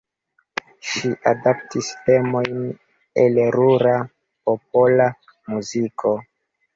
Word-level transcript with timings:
Ŝi 0.91 1.09
adaptis 1.31 1.89
temojn 2.07 2.63
el 3.23 3.37
rura 3.57 3.91
popola 4.49 5.07
muziko. 5.53 6.15